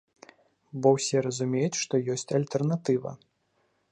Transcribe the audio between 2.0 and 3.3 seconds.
ёсць альтэрнатыва.